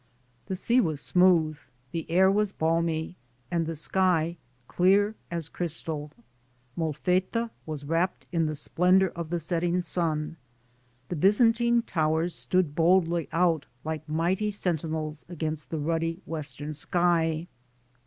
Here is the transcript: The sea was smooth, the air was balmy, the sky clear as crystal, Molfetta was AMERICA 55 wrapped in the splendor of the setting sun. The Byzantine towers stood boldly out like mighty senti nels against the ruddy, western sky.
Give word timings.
The 0.47 0.55
sea 0.55 0.81
was 0.81 0.99
smooth, 0.99 1.59
the 1.91 2.09
air 2.09 2.31
was 2.31 2.51
balmy, 2.51 3.17
the 3.51 3.75
sky 3.75 4.37
clear 4.67 5.13
as 5.29 5.47
crystal, 5.47 6.09
Molfetta 6.75 7.51
was 7.67 7.83
AMERICA 7.83 7.89
55 7.89 7.89
wrapped 7.91 8.25
in 8.31 8.45
the 8.47 8.55
splendor 8.55 9.09
of 9.09 9.29
the 9.29 9.39
setting 9.39 9.83
sun. 9.83 10.37
The 11.09 11.15
Byzantine 11.15 11.83
towers 11.83 12.33
stood 12.33 12.73
boldly 12.73 13.29
out 13.31 13.67
like 13.83 14.09
mighty 14.09 14.49
senti 14.49 14.87
nels 14.87 15.23
against 15.29 15.69
the 15.69 15.77
ruddy, 15.77 16.23
western 16.25 16.73
sky. 16.73 17.47